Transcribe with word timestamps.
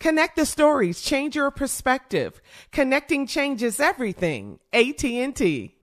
Connect 0.00 0.34
the 0.34 0.46
stories, 0.46 1.02
change 1.02 1.36
your 1.36 1.50
perspective. 1.50 2.40
Connecting 2.72 3.26
changes 3.26 3.78
everything. 3.78 4.58
AT&T. 4.72 5.74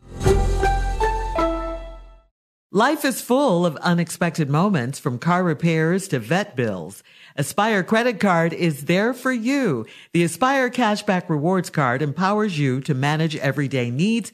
Life 2.72 3.06
is 3.06 3.22
full 3.22 3.66
of 3.66 3.78
unexpected 3.78 4.50
moments 4.50 5.00
from 5.00 5.20
car 5.20 5.44
repairs 5.44 6.08
to 6.10 6.20
vet 6.20 6.56
bills. 6.56 7.02
Aspire 7.36 7.84
credit 7.84 8.20
card 8.20 8.54
is 8.54 8.86
there 8.86 9.14
for 9.14 9.32
you. 9.32 9.86
The 10.14 10.24
Aspire 10.24 10.72
cashback 10.72 11.30
rewards 11.30 11.70
card 11.70 12.02
empowers 12.02 12.58
you 12.58 12.82
to 12.82 12.96
manage 12.96 13.38
everyday 13.38 13.92
needs 13.92 14.34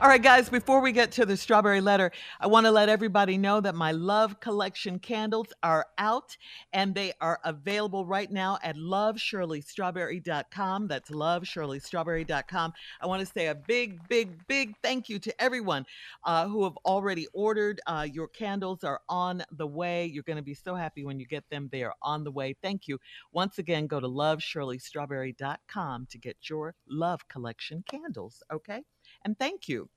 All 0.00 0.08
right, 0.08 0.20
guys, 0.20 0.50
before 0.50 0.80
we 0.80 0.90
get 0.90 1.12
to 1.12 1.24
the 1.24 1.36
strawberry 1.36 1.80
letter, 1.80 2.10
I 2.40 2.48
want 2.48 2.66
to 2.66 2.72
let 2.72 2.88
everybody 2.88 3.38
know 3.38 3.60
that 3.60 3.76
my 3.76 3.92
Love 3.92 4.40
Collection 4.40 4.98
candles 4.98 5.52
are 5.62 5.86
out 5.98 6.36
and 6.72 6.92
they 6.94 7.12
are 7.20 7.38
available 7.44 8.04
right 8.04 8.28
now 8.30 8.58
at 8.64 8.76
loveshirleystrawberry.com. 8.76 10.88
That's 10.88 11.10
loveshirleystrawberry.com. 11.10 12.72
I 13.00 13.06
want 13.06 13.20
to 13.20 13.32
say 13.32 13.46
a 13.46 13.54
big, 13.54 14.00
big, 14.08 14.44
big 14.48 14.74
thank 14.82 15.08
you 15.08 15.20
to 15.20 15.32
everyone 15.40 15.86
uh, 16.24 16.48
who 16.48 16.64
have 16.64 16.76
already 16.84 17.28
ordered. 17.32 17.80
Uh, 17.86 18.08
your 18.12 18.26
candles 18.26 18.82
are 18.82 19.00
on 19.08 19.44
the 19.52 19.66
way. 19.66 20.06
You're 20.06 20.24
going 20.24 20.38
to 20.38 20.42
be 20.42 20.54
so 20.54 20.74
happy 20.74 21.04
when 21.04 21.20
you 21.20 21.26
get 21.26 21.48
them. 21.50 21.68
They 21.70 21.84
are 21.84 21.94
on 22.02 22.24
the 22.24 22.32
way. 22.32 22.56
Thank 22.60 22.88
you. 22.88 22.98
Once 23.32 23.58
again, 23.58 23.86
go 23.86 24.00
to 24.00 24.08
loveshirleystrawberry.com 24.08 26.08
to 26.10 26.18
get 26.18 26.36
your 26.50 26.74
Love 26.88 27.28
Collection 27.28 27.84
candles, 27.88 28.42
okay? 28.52 28.82
And 29.24 29.38
thank 29.38 29.68
you. 29.68 29.88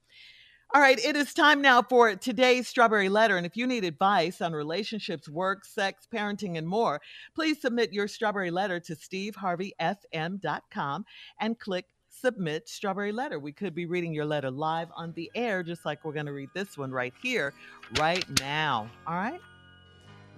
All 0.74 0.82
right, 0.82 1.02
it 1.02 1.16
is 1.16 1.32
time 1.32 1.62
now 1.62 1.80
for 1.80 2.14
today's 2.14 2.68
Strawberry 2.68 3.08
Letter. 3.08 3.38
And 3.38 3.46
if 3.46 3.56
you 3.56 3.66
need 3.66 3.84
advice 3.84 4.42
on 4.42 4.52
relationships, 4.52 5.26
work, 5.26 5.64
sex, 5.64 6.06
parenting, 6.12 6.58
and 6.58 6.68
more, 6.68 7.00
please 7.34 7.62
submit 7.62 7.94
your 7.94 8.06
Strawberry 8.06 8.50
Letter 8.50 8.78
to 8.80 8.94
steveharveyfm.com 8.94 11.06
and 11.40 11.58
click 11.58 11.86
Submit 12.10 12.68
Strawberry 12.68 13.12
Letter. 13.12 13.38
We 13.38 13.52
could 13.52 13.74
be 13.74 13.86
reading 13.86 14.12
your 14.12 14.26
letter 14.26 14.50
live 14.50 14.88
on 14.94 15.12
the 15.12 15.30
air, 15.34 15.62
just 15.62 15.86
like 15.86 16.04
we're 16.04 16.12
going 16.12 16.26
to 16.26 16.32
read 16.32 16.50
this 16.52 16.76
one 16.76 16.90
right 16.90 17.14
here, 17.22 17.54
right 17.98 18.26
now. 18.40 18.90
All 19.06 19.14
right? 19.14 19.40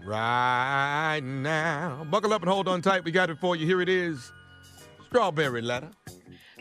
Right 0.04 1.20
now. 1.22 2.06
Buckle 2.10 2.32
up 2.32 2.42
and 2.42 2.50
hold 2.50 2.68
on 2.68 2.82
tight. 2.82 3.04
We 3.04 3.10
got 3.10 3.30
it 3.30 3.38
for 3.40 3.56
you. 3.56 3.66
Here 3.66 3.80
it 3.80 3.88
is 3.88 4.32
Strawberry 5.06 5.62
Letter. 5.62 5.90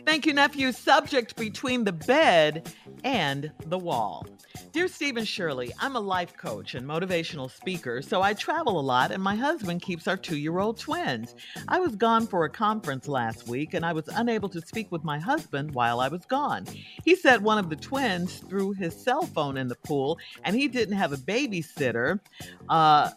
Thank 0.06 0.26
you, 0.26 0.32
nephew. 0.32 0.72
Subject 0.72 1.36
between 1.36 1.84
the 1.84 1.92
bed 1.92 2.72
and 3.04 3.52
the 3.66 3.78
wall. 3.78 4.26
Dear 4.72 4.88
Steve 4.88 5.16
and 5.16 5.26
Shirley, 5.26 5.72
I'm 5.78 5.96
a 5.96 6.00
life 6.00 6.36
coach 6.36 6.74
and 6.74 6.86
motivational 6.86 7.50
speaker, 7.50 8.02
so 8.02 8.22
I 8.22 8.34
travel 8.34 8.78
a 8.78 8.82
lot, 8.82 9.10
and 9.10 9.22
my 9.22 9.34
husband 9.34 9.82
keeps 9.82 10.08
our 10.08 10.16
two 10.16 10.36
year 10.36 10.58
old 10.58 10.78
twins. 10.78 11.34
I 11.68 11.80
was 11.80 11.96
gone 11.96 12.26
for 12.26 12.44
a 12.44 12.50
conference 12.50 13.08
last 13.08 13.46
week, 13.46 13.74
and 13.74 13.84
I 13.84 13.92
was 13.92 14.08
unable 14.08 14.48
to 14.50 14.60
speak 14.60 14.90
with 14.90 15.04
my 15.04 15.18
husband 15.18 15.74
while 15.74 16.00
I 16.00 16.08
was 16.08 16.24
gone. 16.24 16.66
He 17.04 17.14
said 17.14 17.42
one 17.42 17.58
of 17.58 17.68
the 17.68 17.76
twins 17.76 18.38
threw 18.38 18.72
his 18.72 18.94
cell 18.94 19.26
phone 19.26 19.56
in 19.56 19.68
the 19.68 19.76
pool, 19.76 20.18
and 20.44 20.56
he 20.56 20.68
didn't 20.68 20.96
have 20.96 21.12
a 21.12 21.16
babysitter. 21.16 22.20
Uh, 22.68 23.10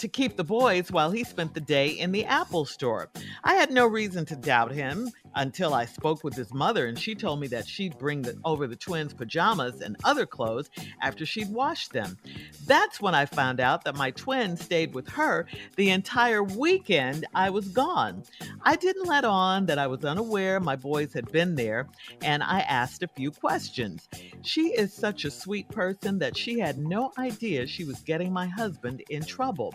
to 0.00 0.08
keep 0.08 0.36
the 0.36 0.44
boys 0.44 0.90
while 0.90 1.10
he 1.10 1.22
spent 1.22 1.52
the 1.52 1.60
day 1.60 1.88
in 1.88 2.10
the 2.10 2.24
Apple 2.24 2.64
store. 2.64 3.10
I 3.44 3.54
had 3.54 3.70
no 3.70 3.86
reason 3.86 4.24
to 4.26 4.36
doubt 4.36 4.72
him 4.72 5.10
until 5.34 5.74
I 5.74 5.84
spoke 5.84 6.24
with 6.24 6.34
his 6.34 6.52
mother, 6.52 6.86
and 6.86 6.98
she 6.98 7.14
told 7.14 7.40
me 7.40 7.46
that 7.48 7.66
she'd 7.66 7.98
bring 7.98 8.22
the, 8.22 8.38
over 8.44 8.66
the 8.66 8.76
twins' 8.76 9.14
pajamas 9.14 9.80
and 9.80 9.96
other 10.04 10.26
clothes 10.26 10.70
after 11.00 11.24
she'd 11.24 11.50
washed 11.50 11.92
them. 11.92 12.18
That's 12.66 13.00
when 13.00 13.14
I 13.14 13.26
found 13.26 13.60
out 13.60 13.84
that 13.84 13.96
my 13.96 14.10
twin 14.10 14.56
stayed 14.56 14.94
with 14.94 15.08
her 15.10 15.46
the 15.76 15.90
entire 15.90 16.42
weekend 16.42 17.26
I 17.34 17.50
was 17.50 17.68
gone. 17.68 18.24
I 18.62 18.76
didn't 18.76 19.06
let 19.06 19.24
on 19.24 19.66
that 19.66 19.78
I 19.78 19.86
was 19.86 20.04
unaware 20.04 20.60
my 20.60 20.76
boys 20.76 21.12
had 21.12 21.30
been 21.32 21.54
there, 21.54 21.88
and 22.22 22.42
I 22.42 22.60
asked 22.60 23.02
a 23.02 23.08
few 23.08 23.30
questions. 23.30 24.08
She 24.42 24.68
is 24.68 24.92
such 24.92 25.24
a 25.24 25.30
sweet 25.30 25.68
person 25.68 26.18
that 26.18 26.36
she 26.36 26.58
had 26.58 26.78
no 26.78 27.12
idea 27.18 27.66
she 27.66 27.84
was 27.84 28.00
getting 28.00 28.32
my 28.32 28.46
husband 28.46 29.02
in 29.10 29.22
trouble. 29.22 29.74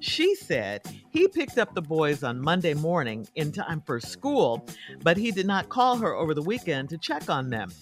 She 0.00 0.34
said 0.34 0.82
he 1.10 1.28
picked 1.28 1.58
up 1.58 1.74
the 1.74 1.82
boys 1.82 2.22
on 2.22 2.40
Monday 2.40 2.74
morning 2.74 3.26
in 3.34 3.52
time 3.52 3.82
for 3.86 4.00
school, 4.00 4.66
but 5.02 5.16
he 5.16 5.30
did 5.30 5.46
not 5.46 5.68
call 5.68 5.98
her 5.98 6.14
over 6.14 6.34
the 6.34 6.42
weekend 6.42 6.90
to 6.90 6.98
check 6.98 7.28
on 7.28 7.50
them. 7.50 7.72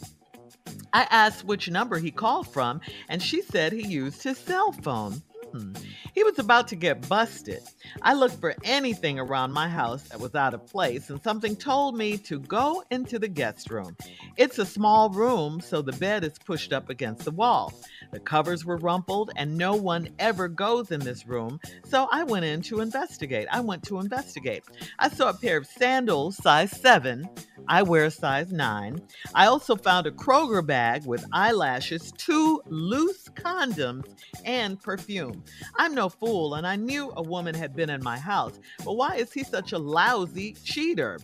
I 0.93 1.06
asked 1.11 1.44
which 1.44 1.70
number 1.70 1.99
he 1.99 2.11
called 2.11 2.49
from, 2.49 2.81
and 3.09 3.23
she 3.23 3.43
said 3.43 3.73
he 3.73 3.87
used 3.87 4.23
his 4.23 4.38
cell 4.38 4.73
phone. 4.73 5.23
Hmm. 5.53 5.73
He 6.14 6.25
was 6.25 6.38
about 6.38 6.69
to 6.69 6.76
get 6.76 7.09
busted. 7.09 7.62
I 8.00 8.14
looked 8.14 8.41
for 8.41 8.55
anything 8.64 9.19
around 9.19 9.53
my 9.53 9.69
house 9.69 10.03
that 10.05 10.20
was 10.20 10.35
out 10.35 10.55
of 10.55 10.67
place, 10.67 11.11
and 11.11 11.23
something 11.23 11.56
told 11.56 11.97
me 11.97 12.17
to 12.19 12.38
go 12.41 12.82
into 12.91 13.19
the 13.19 13.29
guest 13.29 13.70
room. 13.70 13.97
It's 14.37 14.58
a 14.58 14.67
small 14.67 15.11
room, 15.11 15.61
so 15.61 15.82
the 15.82 15.93
bed 15.93 16.25
is 16.25 16.38
pushed 16.38 16.73
up 16.73 16.88
against 16.88 17.25
the 17.25 17.31
wall. 17.31 17.73
The 18.12 18.20
covers 18.20 18.67
were 18.67 18.76
rumpled, 18.76 19.31
and 19.37 19.56
no 19.56 19.75
one 19.75 20.11
ever 20.19 20.47
goes 20.47 20.91
in 20.91 21.00
this 21.00 21.26
room, 21.26 21.59
so 21.87 22.09
I 22.12 22.25
went 22.25 22.44
in 22.44 22.61
to 22.62 22.81
investigate. 22.81 23.49
I 23.50 23.61
went 23.61 23.82
to 23.85 24.00
investigate. 24.00 24.64
I 24.99 25.09
saw 25.09 25.31
a 25.31 25.35
pair 25.35 25.56
of 25.56 25.67
sandals, 25.67 26.37
size 26.37 26.70
7. 26.73 27.26
I 27.69 27.82
wear 27.82 28.05
a 28.05 28.11
size 28.11 28.53
9. 28.53 29.00
I 29.35 29.47
also 29.47 29.76
found 29.76 30.06
a 30.06 30.11
Kroger 30.11 30.64
bag 30.67 31.06
with 31.06 31.25
eyelashes, 31.32 32.12
two 32.19 32.61
loose 32.67 33.31
condoms, 33.31 34.05
and 34.44 34.79
perfume. 34.79 35.43
I'm 35.76 35.94
no 35.94 36.11
fool, 36.11 36.56
and 36.56 36.67
I 36.67 36.76
knew 36.76 37.12
a 37.17 37.23
woman 37.23 37.55
had 37.55 37.75
been 37.75 37.88
in 37.88 38.03
my 38.03 38.19
house, 38.19 38.61
but 38.85 38.93
why 38.93 39.17
is 39.17 39.32
he 39.32 39.43
such 39.43 39.73
a 39.73 39.79
lousy 39.79 40.53
cheater? 40.62 41.19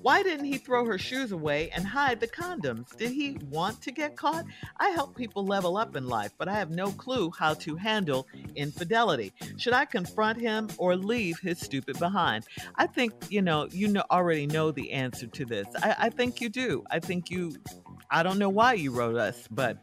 Why 0.00 0.22
didn't 0.22 0.46
he 0.46 0.58
throw 0.58 0.84
her 0.84 0.98
shoes 0.98 1.32
away 1.32 1.70
and 1.70 1.86
hide 1.86 2.20
the 2.20 2.28
condoms? 2.28 2.96
Did 2.96 3.10
he 3.12 3.38
want 3.50 3.80
to 3.82 3.92
get 3.92 4.16
caught? 4.16 4.44
I 4.78 4.88
help 4.90 5.16
people 5.16 5.44
level 5.44 5.76
up 5.76 5.96
in 5.96 6.06
life, 6.06 6.32
but 6.38 6.48
I 6.48 6.54
have 6.54 6.70
no 6.70 6.90
clue 6.92 7.30
how 7.38 7.54
to 7.54 7.76
handle 7.76 8.26
infidelity. 8.56 9.32
Should 9.56 9.74
I 9.74 9.84
confront 9.84 10.40
him 10.40 10.68
or 10.78 10.96
leave 10.96 11.38
his 11.38 11.58
stupid 11.58 11.98
behind? 11.98 12.44
I 12.76 12.86
think, 12.86 13.12
you 13.28 13.42
know, 13.42 13.68
you 13.70 13.88
know, 13.88 14.02
already 14.10 14.46
know 14.46 14.70
the 14.70 14.92
answer 14.92 15.26
to 15.26 15.44
this. 15.44 15.66
I, 15.82 15.96
I 15.98 16.10
think 16.10 16.40
you 16.40 16.48
do. 16.48 16.84
I 16.90 16.98
think 16.98 17.30
you, 17.30 17.54
I 18.10 18.22
don't 18.22 18.38
know 18.38 18.48
why 18.48 18.74
you 18.74 18.92
wrote 18.92 19.16
us, 19.16 19.46
but 19.50 19.78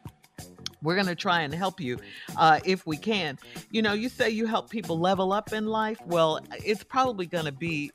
we're 0.81 0.95
going 0.95 1.07
to 1.07 1.15
try 1.15 1.41
and 1.41 1.53
help 1.53 1.79
you 1.79 1.97
uh, 2.38 2.59
if 2.65 2.85
we 2.88 2.97
can. 2.97 3.38
You 3.69 3.81
know, 3.81 3.94
you 3.94 4.09
say 4.09 4.29
you 4.29 4.45
help 4.45 4.69
people 4.69 5.00
level 5.00 5.33
up 5.33 5.51
in 5.51 5.65
life. 5.65 6.00
Well, 6.05 6.39
it's 6.63 6.83
probably 6.83 7.25
going 7.25 7.45
to 7.45 7.51
be 7.51 7.91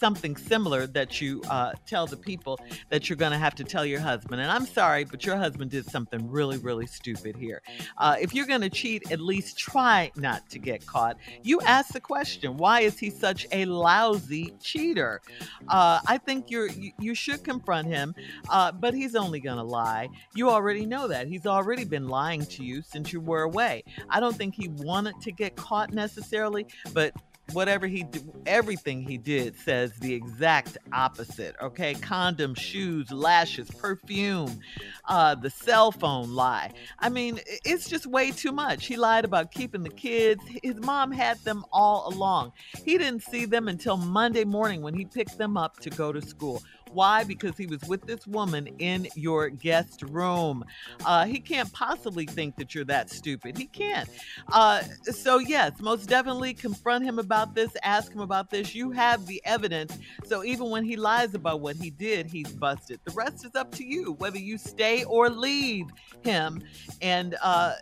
something 0.00 0.34
similar 0.36 0.86
that 0.88 1.20
you 1.20 1.42
uh, 1.50 1.72
tell 1.86 2.06
the 2.06 2.16
people 2.16 2.58
that 2.88 3.08
you're 3.08 3.16
going 3.16 3.32
to 3.32 3.38
have 3.38 3.54
to 3.54 3.64
tell 3.64 3.84
your 3.84 4.00
husband. 4.00 4.40
And 4.40 4.50
I'm 4.50 4.64
sorry, 4.64 5.04
but 5.04 5.24
your 5.26 5.36
husband 5.36 5.70
did 5.70 5.88
something 5.88 6.28
really, 6.30 6.56
really 6.58 6.86
stupid 6.86 7.36
here. 7.36 7.60
Uh, 7.98 8.16
if 8.18 8.34
you're 8.34 8.46
going 8.46 8.62
to 8.62 8.70
cheat, 8.70 9.12
at 9.12 9.20
least 9.20 9.58
try 9.58 10.10
not 10.16 10.48
to 10.50 10.58
get 10.58 10.86
caught. 10.86 11.18
You 11.42 11.60
ask 11.60 11.92
the 11.92 12.00
question, 12.00 12.56
why 12.56 12.80
is 12.80 12.98
he 12.98 13.10
such 13.10 13.46
a 13.52 13.66
lousy 13.66 14.54
cheater? 14.60 15.20
Uh, 15.68 16.00
I 16.06 16.18
think 16.18 16.50
you're 16.50 16.70
you, 16.70 16.92
you, 16.98 17.14
should 17.14 17.44
confront 17.44 17.86
him, 17.86 18.14
uh, 18.48 18.72
but 18.72 18.94
he's 18.94 19.14
only 19.14 19.40
going 19.40 19.58
to 19.58 19.64
lie. 19.64 20.08
You 20.34 20.48
already 20.48 20.86
know 20.86 21.06
that. 21.08 21.26
He's 21.28 21.46
already 21.46 21.84
been 21.84 22.08
lying 22.08 22.46
to 22.46 22.64
you 22.64 22.80
since 22.82 23.12
you 23.12 23.20
were 23.20 23.42
away. 23.42 23.84
I 24.08 24.20
don't 24.20 24.34
think 24.34 24.54
he 24.54 24.68
wanted 24.68 25.20
to 25.22 25.32
get 25.32 25.56
caught 25.56 25.92
necessarily, 25.92 26.66
but 26.94 27.12
whatever 27.52 27.86
he 27.86 28.04
did, 28.04 28.30
everything 28.46 29.02
he 29.02 29.16
did 29.18 29.56
says 29.56 29.92
the 30.00 30.14
exact 30.14 30.78
opposite 30.92 31.54
okay? 31.62 31.94
Condom 31.94 32.54
shoes 32.54 33.10
lashes 33.10 33.70
perfume 33.70 34.60
uh 35.08 35.34
the 35.34 35.50
cell 35.50 35.92
phone 35.92 36.34
lie. 36.34 36.70
I 36.98 37.08
mean 37.08 37.40
it's 37.64 37.88
just 37.88 38.06
way 38.06 38.30
too 38.30 38.52
much. 38.52 38.86
He 38.86 38.96
lied 38.96 39.24
about 39.24 39.52
keeping 39.52 39.82
the 39.82 39.90
kids. 39.90 40.42
His 40.62 40.76
mom 40.76 41.12
had 41.12 41.38
them 41.44 41.64
all 41.72 42.08
along. 42.12 42.52
He 42.84 42.98
didn't 42.98 43.22
see 43.22 43.44
them 43.44 43.68
until 43.68 43.96
monday 43.96 44.44
morning 44.44 44.82
when 44.82 44.94
he 44.94 45.04
picked 45.04 45.38
them 45.38 45.56
up 45.56 45.78
to 45.80 45.90
go 45.90 46.12
to 46.12 46.20
school 46.22 46.62
why? 46.92 47.24
Because 47.24 47.56
he 47.56 47.66
was 47.66 47.80
with 47.88 48.06
this 48.06 48.26
woman 48.26 48.68
in 48.78 49.08
your 49.14 49.48
guest 49.48 50.02
room. 50.02 50.64
Uh, 51.04 51.24
he 51.24 51.38
can't 51.40 51.72
possibly 51.72 52.26
think 52.26 52.56
that 52.56 52.74
you're 52.74 52.84
that 52.84 53.10
stupid. 53.10 53.56
He 53.56 53.66
can't. 53.66 54.08
Uh, 54.52 54.82
so, 55.04 55.38
yes, 55.38 55.72
most 55.80 56.08
definitely 56.08 56.54
confront 56.54 57.04
him 57.04 57.18
about 57.18 57.54
this, 57.54 57.70
ask 57.82 58.12
him 58.12 58.20
about 58.20 58.50
this. 58.50 58.74
You 58.74 58.90
have 58.90 59.26
the 59.26 59.40
evidence. 59.44 59.98
So, 60.24 60.44
even 60.44 60.70
when 60.70 60.84
he 60.84 60.96
lies 60.96 61.34
about 61.34 61.60
what 61.60 61.76
he 61.76 61.90
did, 61.90 62.26
he's 62.26 62.52
busted. 62.52 63.00
The 63.04 63.12
rest 63.12 63.44
is 63.44 63.54
up 63.54 63.72
to 63.76 63.84
you, 63.84 64.12
whether 64.18 64.38
you 64.38 64.58
stay 64.58 65.04
or 65.04 65.30
leave 65.30 65.86
him. 66.22 66.62
And, 67.00 67.36
uh, 67.42 67.74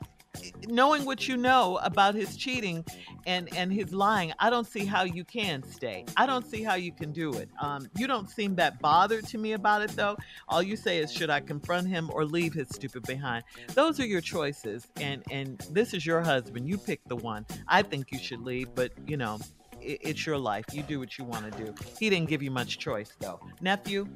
knowing 0.69 1.05
what 1.05 1.29
you 1.29 1.37
know 1.37 1.79
about 1.83 2.15
his 2.15 2.37
cheating 2.37 2.85
and 3.27 3.49
and 3.57 3.73
his 3.73 3.93
lying, 3.93 4.33
I 4.39 4.51
don't 4.51 4.67
see 4.67 4.85
how 4.85 5.05
you 5.05 5.25
can 5.25 5.63
stay. 5.63 6.05
I 6.17 6.27
don't 6.27 6.47
see 6.47 6.63
how 6.63 6.75
you 6.75 6.93
can 6.93 7.13
do 7.13 7.33
it. 7.35 7.49
Um, 7.61 7.89
you 7.97 8.07
don't 8.07 8.29
seem 8.31 8.55
that 8.57 8.81
bothered 8.81 9.27
to 9.29 9.39
me 9.39 9.53
about 9.53 9.83
it 9.83 9.91
though. 9.91 10.17
All 10.49 10.63
you 10.63 10.77
say 10.77 10.99
is, 10.99 11.13
should 11.13 11.31
I 11.31 11.41
confront 11.41 11.89
him 11.89 12.11
or 12.13 12.25
leave 12.25 12.55
his 12.55 12.69
stupid 12.69 13.03
behind? 13.05 13.45
Those 13.75 14.01
are 14.01 14.07
your 14.07 14.21
choices, 14.21 14.87
and 15.01 15.23
and 15.31 15.59
this 15.71 15.95
is 15.95 16.05
your 16.07 16.21
husband. 16.21 16.69
You 16.69 16.79
pick 16.79 17.01
the 17.07 17.17
one. 17.17 17.47
I 17.67 17.83
think 17.83 18.13
you 18.13 18.19
should 18.19 18.41
leave, 18.41 18.75
but 18.75 18.93
you 19.07 19.17
know. 19.17 19.39
it's 19.81 20.27
your 20.27 20.39
life. 20.39 20.65
You 20.73 20.83
do 20.83 20.99
what 20.99 21.17
you 21.19 21.25
want 21.25 21.45
to 21.51 21.65
do. 21.65 21.73
He 21.99 22.11
didn't 22.11 22.29
give 22.29 22.43
you 22.43 22.51
much 22.51 22.79
choice, 22.79 23.13
though. 23.21 23.39
Nephew? 23.61 24.09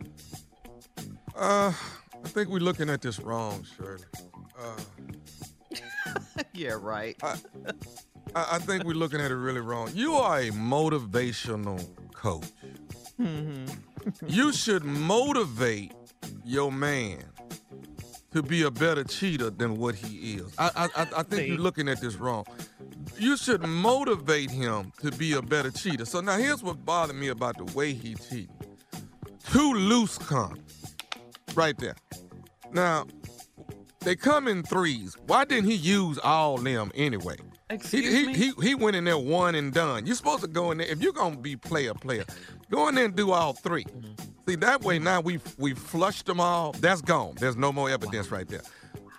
Uh, 1.37 1.73
I 2.25 2.29
think 2.29 2.49
we're 2.49 2.59
looking 2.59 2.91
at 2.91 3.01
this 3.01 3.21
wrong, 3.21 3.65
Shirley. 3.77 4.05
Uh, 4.59 4.81
yeah, 6.53 6.77
right. 6.81 7.17
I, 7.23 7.37
I, 8.35 8.59
think 8.59 8.85
we're 8.85 8.95
looking 8.95 9.21
at 9.21 9.31
it 9.31 9.37
really 9.37 9.61
wrong. 9.61 9.91
You 9.95 10.15
are 10.15 10.41
a 10.41 10.51
motivational 10.51 11.85
coach. 12.15 12.45
Mm-hmm. 13.21 13.67
you 14.27 14.53
should 14.53 14.85
motivate 14.85 15.93
your 16.45 16.73
man 16.73 17.25
to 18.33 18.43
be 18.43 18.63
a 18.63 18.71
better 18.71 19.05
cheater 19.05 19.51
than 19.51 19.77
what 19.77 19.95
he 19.95 20.35
is. 20.35 20.55
I, 20.59 20.89
I, 20.97 21.07
I 21.19 21.23
think 21.23 21.49
you're 21.49 21.59
looking 21.59 21.89
at 21.89 22.01
this 22.01 22.17
wrong. 22.17 22.45
You 23.19 23.37
should 23.37 23.63
motivate 23.63 24.51
him 24.51 24.93
to 25.03 25.11
be 25.13 25.35
a 25.35 25.43
better 25.43 25.71
cheater. 25.71 26.07
So 26.07 26.21
now 26.21 26.39
here's 26.39 26.63
what 26.63 26.85
bothered 26.85 27.17
me 27.17 27.29
about 27.29 27.59
the 27.59 27.65
way 27.77 27.93
he 27.93 28.15
cheated. 28.15 28.51
Two 29.51 29.75
loose 29.75 30.19
condoms, 30.19 30.97
right 31.55 31.77
there. 31.79 31.97
Now, 32.73 33.07
they 34.05 34.17
come 34.17 34.49
in 34.49 34.63
threes. 34.63 35.17
Why 35.27 35.45
didn't 35.45 35.71
he 35.71 35.75
use 35.75 36.19
all 36.19 36.59
them 36.59 36.91
anyway? 36.95 37.37
Excuse 37.71 38.13
he, 38.13 38.27
me? 38.27 38.35
He, 38.35 38.53
he 38.61 38.75
went 38.75 38.97
in 38.97 39.05
there 39.05 39.19
one 39.19 39.55
and 39.55 39.73
done. 39.73 40.07
You're 40.07 40.17
supposed 40.17 40.43
to 40.43 40.49
go 40.49 40.71
in 40.71 40.79
there. 40.79 40.87
If 40.87 41.03
you're 41.03 41.13
gonna 41.13 41.37
be 41.37 41.57
player 41.57 41.95
player, 41.95 42.25
go 42.71 42.89
in 42.89 42.95
there 42.95 43.07
and 43.07 43.17
do 43.17 43.33
all 43.33 43.53
3 43.55 43.85
mm-hmm. 43.85 44.29
See 44.49 44.57
that 44.57 44.83
way 44.83 44.99
now 44.99 45.21
we 45.21 45.39
we 45.57 45.73
flushed 45.73 46.27
them 46.27 46.41
all. 46.41 46.73
That's 46.73 47.01
gone. 47.01 47.35
There's 47.39 47.57
no 47.57 47.73
more 47.73 47.89
evidence 47.89 48.31
wow. 48.31 48.39
right 48.39 48.49
there. 48.49 48.63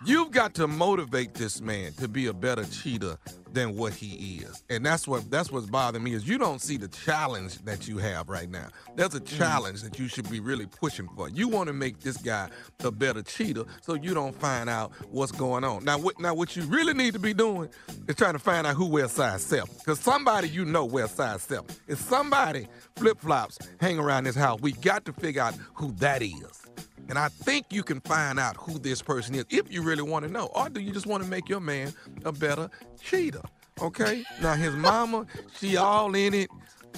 You've 0.06 0.32
got 0.32 0.54
to 0.56 0.68
motivate 0.68 1.34
this 1.34 1.62
man 1.62 1.94
to 1.94 2.10
be 2.10 2.28
a 2.28 2.34
better 2.34 2.66
cheater 2.66 3.18
than 3.54 3.78
what 3.78 3.94
he 3.94 4.38
is. 4.38 4.64
And 4.70 4.86
that's 4.86 5.08
what 5.08 5.30
that's 5.32 5.50
what's 5.50 5.66
bothering 5.66 6.04
me 6.04 6.14
is 6.14 6.28
you 6.28 6.38
don't 6.38 6.60
see 6.60 6.76
the 6.76 6.90
challenge 6.90 7.60
that 7.60 7.88
you 7.88 8.00
have 8.00 8.28
right 8.28 8.50
now. 8.50 8.68
There's 8.96 9.16
a 9.16 9.22
mm. 9.22 9.38
challenge 9.38 9.82
that 9.84 10.00
you 10.00 10.10
should 10.10 10.30
be 10.30 10.42
really 10.42 10.66
pushing 10.66 11.08
for. 11.16 11.30
You 11.30 11.48
want 11.48 11.68
to 11.68 11.74
make 11.74 12.02
this 12.02 12.18
guy 12.18 12.50
a 12.84 12.92
better 12.92 13.22
cheater 13.22 13.64
so 13.82 13.94
you 13.94 14.14
don't 14.14 14.36
find 14.36 14.70
out 14.70 14.92
what's 15.10 15.32
going 15.32 15.64
on. 15.64 15.86
Now 15.86 15.98
what 15.98 16.20
now 16.20 16.34
what 16.34 16.56
you 16.56 16.64
really 16.64 16.94
need 16.94 17.14
to 17.14 17.20
be 17.20 17.34
doing 17.34 17.70
is 18.08 18.16
trying 18.16 18.34
to 18.34 18.40
find 18.40 18.68
out 18.68 18.76
who 18.76 18.88
wears 18.88 19.12
size 19.12 19.42
7 19.44 19.70
cuz 19.86 20.00
somebody 20.00 20.50
you 20.50 20.66
know 20.66 20.84
wears 20.84 21.12
size 21.12 21.44
7. 21.44 21.66
If 21.88 22.00
somebody 22.00 22.68
flip-flops 22.98 23.60
hang 23.80 24.00
around 24.00 24.26
this 24.26 24.36
house, 24.36 24.60
we 24.60 24.74
got 24.74 25.06
to 25.06 25.14
figure 25.14 25.44
out 25.44 25.56
who 25.76 25.92
that 25.94 26.22
is. 26.22 26.64
And 27.10 27.18
I 27.18 27.28
think 27.28 27.68
you 27.70 27.84
can 27.84 28.00
find 28.02 28.40
out 28.40 28.56
who 28.58 28.80
this 28.80 29.02
person 29.02 29.36
is 29.36 29.46
if 29.50 29.72
you 29.72 29.82
really 29.82 30.04
want 30.04 30.26
to 30.26 30.32
know. 30.32 30.48
Or 30.56 30.70
do 30.70 30.80
you 30.80 30.92
just 30.92 31.06
want 31.06 31.24
to 31.24 31.30
make 31.30 31.50
your 31.50 31.60
man 31.60 31.94
a 32.26 32.32
better 32.32 32.70
cheater? 33.02 33.42
Okay? 33.82 34.24
now 34.42 34.54
his 34.54 34.74
mama, 34.76 35.26
she 35.58 35.78
all 35.78 36.14
in 36.16 36.34
it. 36.34 36.50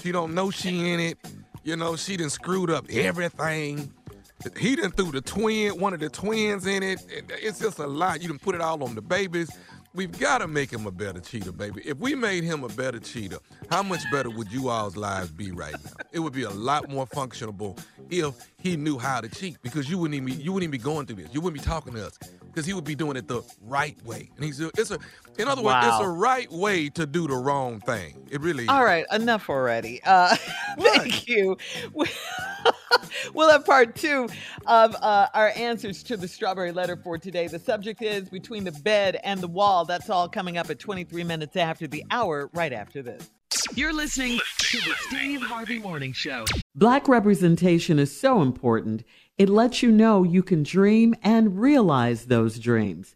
She 0.01 0.12
don't 0.12 0.33
know 0.33 0.51
she 0.51 0.91
in 0.91 1.00
it. 1.00 1.17
You 1.63 1.75
know, 1.75 1.95
she 1.95 2.17
done 2.17 2.29
screwed 2.29 2.69
up 2.69 2.85
everything. 2.91 3.91
He 4.59 4.75
done 4.75 4.91
threw 4.91 5.12
the 5.12 5.21
twin, 5.21 5.79
one 5.79 5.93
of 5.93 6.00
the 6.00 6.09
twins 6.09 6.67
in 6.67 6.83
it. 6.83 7.03
It's 7.09 7.59
just 7.59 7.79
a 7.79 7.88
lot. 7.88 8.21
You 8.21 8.27
done 8.27 8.39
put 8.39 8.53
it 8.53 8.62
all 8.62 8.83
on 8.83 8.93
the 8.93 9.01
babies. 9.01 9.50
We've 9.96 10.20
got 10.20 10.40
to 10.40 10.48
make 10.48 10.72
him 10.72 10.86
a 10.88 10.92
better 10.92 11.22
cheater, 11.22 11.54
baby. 11.54 11.82
If 11.86 11.98
we 12.00 12.16
made 12.16 12.44
him 12.44 12.66
a 12.66 12.68
better 12.68 13.00
cheater, 13.00 13.38
how 13.70 13.82
much 13.82 14.02
better 14.12 14.30
would 14.30 14.52
you 14.52 14.68
all's 14.68 14.98
lives 14.98 15.32
be 15.32 15.52
right 15.52 15.74
now? 15.86 15.92
It 16.12 16.20
would 16.20 16.34
be 16.34 16.44
a 16.44 16.50
lot 16.50 16.90
more 16.90 17.08
functionable 17.08 17.80
if 18.10 18.36
he 18.58 18.75
knew 18.75 18.98
how 18.98 19.22
to 19.22 19.30
cheat 19.30 19.56
because 19.62 19.90
you 19.90 19.98
wouldn't 19.98 20.16
even 20.16 20.25
be, 20.25 20.44
you 20.44 20.52
wouldn't 20.52 20.68
even 20.68 20.72
be 20.72 20.84
going 20.84 21.06
through 21.06 21.24
this. 21.24 21.34
You 21.34 21.40
wouldn't 21.40 21.62
be 21.62 21.66
talking 21.66 21.94
to 21.94 22.06
us 22.06 22.20
because 22.44 22.66
he 22.66 22.74
would 22.74 22.84
be 22.84 22.96
doing 22.96 23.16
it 23.16 23.30
the 23.30 23.42
right 23.62 23.96
way. 24.06 24.30
And 24.36 24.44
he's 24.44 24.60
it's 24.60 24.92
a 24.92 25.00
in 25.38 25.48
other 25.48 25.62
wow. 25.62 25.82
words, 25.82 25.96
it's 25.96 26.06
a 26.06 26.10
right 26.10 26.52
way 26.52 26.90
to 26.90 27.06
do 27.06 27.28
the 27.28 27.36
wrong 27.36 27.80
thing. 27.80 28.28
It 28.30 28.42
really. 28.42 28.64
Is. 28.64 28.70
All 28.70 28.84
right, 28.84 29.06
enough 29.14 29.50
already. 29.50 30.02
Uh, 30.04 30.36
thank 30.80 31.28
you. 31.28 31.58
we'll 33.34 33.50
have 33.50 33.65
part 33.65 33.96
two 33.96 34.27
of 34.65 34.96
uh, 34.96 35.27
our 35.34 35.51
answers 35.56 36.04
to 36.04 36.18
the 36.18 36.27
strawberry 36.27 36.72
letter 36.72 36.96
for 36.96 37.18
today. 37.18 37.48
The 37.48 37.60
subject 37.60 38.01
is 38.01 38.30
between 38.30 38.63
the 38.63 38.72
bed 38.72 39.20
and 39.24 39.42
the 39.42 39.48
wall. 39.48 39.86
That's 39.86 40.10
all 40.10 40.27
coming 40.30 40.58
up 40.58 40.70
at 40.70 40.80
23 40.80 41.24
minutes 41.24 41.56
after 41.56 41.88
the 41.88 42.04
hour. 42.12 42.50
Right 42.54 42.74
after 42.74 43.01
this. 43.01 43.30
You're 43.74 43.94
listening 43.94 44.39
to 44.58 44.77
the 44.77 44.94
Steve 45.08 45.42
Harvey 45.42 45.80
Morning 45.80 46.13
Show. 46.13 46.46
Black 46.75 47.08
representation 47.08 48.00
is 48.00 48.18
so 48.18 48.42
important 48.42 49.04
It 49.38 49.50
lets 49.50 49.82
you 49.82 49.92
know 49.92 50.24
you 50.24 50.44
can 50.44 50.63
dream 50.63 51.15
and 51.22 51.60
realize 51.60 52.25
those 52.25 52.60
dreams. 52.60 53.15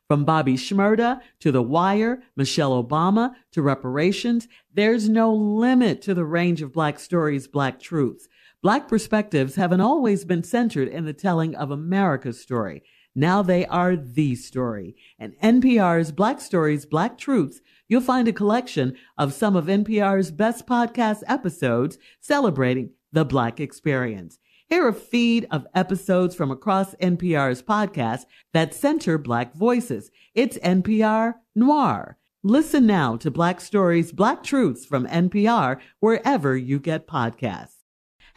From 0.11 0.25
Bobby 0.25 0.55
Shmurda 0.55 1.21
to 1.39 1.53
The 1.53 1.61
Wire, 1.61 2.21
Michelle 2.35 2.83
Obama 2.83 3.33
to 3.53 3.61
reparations, 3.61 4.49
there's 4.73 5.07
no 5.07 5.33
limit 5.33 6.01
to 6.01 6.13
the 6.13 6.25
range 6.25 6.61
of 6.61 6.73
Black 6.73 6.99
stories, 6.99 7.47
Black 7.47 7.79
truths. 7.79 8.27
Black 8.61 8.89
perspectives 8.89 9.55
haven't 9.55 9.79
always 9.79 10.25
been 10.25 10.43
centered 10.43 10.89
in 10.89 11.05
the 11.05 11.13
telling 11.13 11.55
of 11.55 11.71
America's 11.71 12.41
story. 12.41 12.83
Now 13.15 13.41
they 13.41 13.65
are 13.67 13.95
the 13.95 14.35
story. 14.35 14.97
In 15.17 15.31
NPR's 15.41 16.11
Black 16.11 16.41
Stories, 16.41 16.85
Black 16.85 17.17
Truths, 17.17 17.61
you'll 17.87 18.01
find 18.01 18.27
a 18.27 18.33
collection 18.33 18.97
of 19.17 19.31
some 19.31 19.55
of 19.55 19.67
NPR's 19.67 20.29
best 20.29 20.67
podcast 20.67 21.23
episodes 21.25 21.97
celebrating 22.19 22.89
the 23.13 23.23
Black 23.23 23.61
experience. 23.61 24.39
Hear 24.71 24.87
a 24.87 24.93
feed 24.93 25.47
of 25.51 25.67
episodes 25.75 26.33
from 26.33 26.49
across 26.49 26.95
NPR's 26.95 27.61
podcasts 27.61 28.23
that 28.53 28.73
center 28.73 29.17
Black 29.17 29.53
voices. 29.53 30.11
It's 30.33 30.57
NPR 30.59 31.33
Noir. 31.53 32.17
Listen 32.41 32.87
now 32.87 33.17
to 33.17 33.29
Black 33.29 33.59
Stories, 33.59 34.13
Black 34.13 34.43
Truths 34.43 34.85
from 34.85 35.07
NPR 35.07 35.81
wherever 35.99 36.55
you 36.55 36.79
get 36.79 37.05
podcasts. 37.05 37.83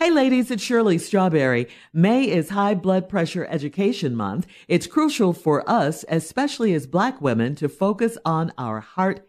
Hey 0.01 0.11
ladies, 0.11 0.51
it's 0.51 0.61
Shirley 0.61 0.99
Strawberry. 0.99 1.69
May 1.93 2.25
is 2.25 2.51
High 2.51 2.75
Blood 2.75 3.09
Pressure 3.09 3.47
Education 3.49 4.17
Month. 4.17 4.49
It's 4.67 4.89
crucial 4.89 5.35
for 5.35 5.63
us, 5.71 6.05
especially 6.09 6.75
as 6.75 6.89
black 6.89 7.23
women, 7.23 7.55
to 7.55 7.69
focus 7.69 8.19
on 8.25 8.53
our 8.59 8.81
heart 8.81 9.29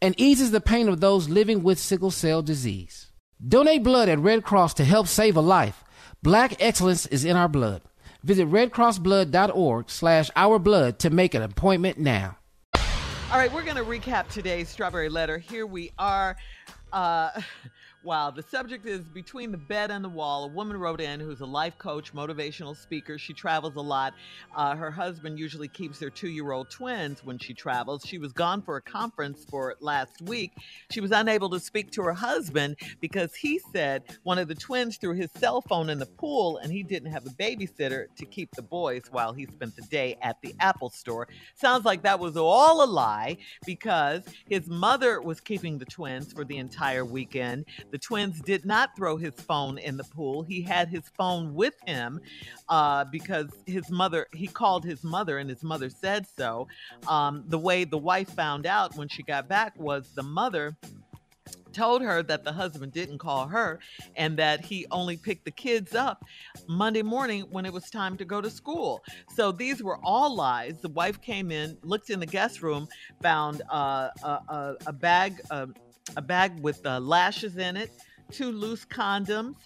and 0.00 0.14
eases 0.18 0.50
the 0.50 0.60
pain 0.60 0.88
of 0.88 1.00
those 1.00 1.28
living 1.28 1.62
with 1.62 1.78
sickle 1.78 2.10
cell 2.10 2.42
disease. 2.42 3.10
Donate 3.46 3.82
blood 3.82 4.08
at 4.08 4.18
Red 4.18 4.44
Cross 4.44 4.74
to 4.74 4.84
help 4.84 5.06
save 5.06 5.36
a 5.36 5.40
life. 5.40 5.84
Black 6.22 6.62
excellence 6.62 7.06
is 7.06 7.24
in 7.24 7.36
our 7.36 7.48
blood. 7.48 7.82
Visit 8.22 8.48
redcrossblood.org 8.48 9.90
slash 9.90 10.30
ourblood 10.30 10.98
to 10.98 11.10
make 11.10 11.34
an 11.34 11.42
appointment 11.42 11.98
now. 11.98 12.38
All 12.74 13.40
right, 13.40 13.52
we're 13.52 13.64
going 13.64 13.76
to 13.76 13.84
recap 13.84 14.28
today's 14.28 14.68
Strawberry 14.68 15.08
Letter. 15.08 15.38
Here 15.38 15.66
we 15.66 15.90
are. 15.98 16.36
Uh, 16.92 17.30
Wow, 18.04 18.30
the 18.30 18.42
subject 18.42 18.84
is 18.84 19.00
Between 19.08 19.50
the 19.50 19.56
Bed 19.56 19.90
and 19.90 20.04
the 20.04 20.10
Wall. 20.10 20.44
A 20.44 20.48
woman 20.48 20.76
wrote 20.76 21.00
in 21.00 21.20
who's 21.20 21.40
a 21.40 21.46
life 21.46 21.78
coach, 21.78 22.12
motivational 22.12 22.76
speaker. 22.76 23.16
She 23.16 23.32
travels 23.32 23.76
a 23.76 23.80
lot. 23.80 24.12
Uh, 24.54 24.76
her 24.76 24.90
husband 24.90 25.38
usually 25.38 25.68
keeps 25.68 26.00
their 26.00 26.10
two 26.10 26.28
year 26.28 26.52
old 26.52 26.68
twins 26.68 27.24
when 27.24 27.38
she 27.38 27.54
travels. 27.54 28.02
She 28.04 28.18
was 28.18 28.34
gone 28.34 28.60
for 28.60 28.76
a 28.76 28.82
conference 28.82 29.46
for 29.48 29.76
last 29.80 30.20
week. 30.20 30.52
She 30.90 31.00
was 31.00 31.12
unable 31.12 31.48
to 31.48 31.58
speak 31.58 31.92
to 31.92 32.02
her 32.02 32.12
husband 32.12 32.76
because 33.00 33.34
he 33.34 33.58
said 33.72 34.02
one 34.22 34.36
of 34.36 34.48
the 34.48 34.54
twins 34.54 34.98
threw 34.98 35.14
his 35.14 35.30
cell 35.38 35.62
phone 35.62 35.88
in 35.88 35.98
the 35.98 36.04
pool 36.04 36.58
and 36.58 36.70
he 36.70 36.82
didn't 36.82 37.10
have 37.10 37.24
a 37.24 37.30
babysitter 37.30 38.14
to 38.16 38.26
keep 38.26 38.50
the 38.54 38.60
boys 38.60 39.04
while 39.12 39.32
he 39.32 39.46
spent 39.46 39.76
the 39.76 39.82
day 39.82 40.18
at 40.20 40.36
the 40.42 40.54
Apple 40.60 40.90
store. 40.90 41.26
Sounds 41.54 41.86
like 41.86 42.02
that 42.02 42.20
was 42.20 42.36
all 42.36 42.84
a 42.84 42.86
lie 42.86 43.38
because 43.64 44.24
his 44.46 44.68
mother 44.68 45.22
was 45.22 45.40
keeping 45.40 45.78
the 45.78 45.86
twins 45.86 46.34
for 46.34 46.44
the 46.44 46.58
entire 46.58 47.06
weekend. 47.06 47.64
The 47.94 47.98
twins 47.98 48.40
did 48.40 48.66
not 48.66 48.96
throw 48.96 49.16
his 49.16 49.34
phone 49.34 49.78
in 49.78 49.96
the 49.96 50.02
pool. 50.02 50.42
He 50.42 50.62
had 50.62 50.88
his 50.88 51.04
phone 51.16 51.54
with 51.54 51.74
him 51.86 52.20
uh, 52.68 53.04
because 53.04 53.46
his 53.66 53.88
mother, 53.88 54.26
he 54.34 54.48
called 54.48 54.84
his 54.84 55.04
mother 55.04 55.38
and 55.38 55.48
his 55.48 55.62
mother 55.62 55.88
said 55.88 56.26
so. 56.36 56.66
Um, 57.06 57.44
the 57.46 57.58
way 57.60 57.84
the 57.84 57.96
wife 57.96 58.30
found 58.30 58.66
out 58.66 58.96
when 58.96 59.06
she 59.06 59.22
got 59.22 59.46
back 59.46 59.78
was 59.78 60.08
the 60.16 60.24
mother 60.24 60.76
told 61.72 62.02
her 62.02 62.20
that 62.24 62.42
the 62.42 62.52
husband 62.52 62.92
didn't 62.92 63.18
call 63.18 63.46
her 63.46 63.78
and 64.16 64.36
that 64.38 64.64
he 64.64 64.86
only 64.90 65.16
picked 65.16 65.44
the 65.44 65.52
kids 65.52 65.94
up 65.94 66.24
Monday 66.66 67.02
morning 67.02 67.42
when 67.50 67.64
it 67.64 67.72
was 67.72 67.90
time 67.90 68.16
to 68.16 68.24
go 68.24 68.40
to 68.40 68.50
school. 68.50 69.04
So 69.36 69.52
these 69.52 69.84
were 69.84 69.98
all 70.02 70.34
lies. 70.34 70.74
The 70.80 70.88
wife 70.88 71.20
came 71.20 71.52
in, 71.52 71.78
looked 71.82 72.10
in 72.10 72.18
the 72.18 72.26
guest 72.26 72.60
room, 72.60 72.88
found 73.22 73.62
uh, 73.70 74.08
a, 74.24 74.28
a, 74.28 74.76
a, 74.86 74.92
bag, 74.92 75.40
uh, 75.50 75.66
a 76.16 76.22
bag 76.22 76.60
with 76.60 76.84
uh, 76.86 77.00
lashes 77.00 77.56
in 77.56 77.76
it 77.76 77.90
two 78.30 78.50
loose 78.50 78.84
condoms, 78.84 79.56